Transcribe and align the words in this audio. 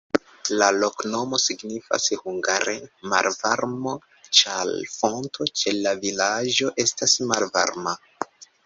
La 0.61 0.69
loknomo 0.77 1.39
signifas 1.43 2.07
hungare 2.23 2.75
malvarmo, 3.13 3.95
ĉar 4.41 4.75
fonto 4.97 5.51
ĉe 5.63 5.79
la 5.85 5.97
vilaĝo 6.03 6.77
estas 6.87 7.19
malvarma. 7.33 8.01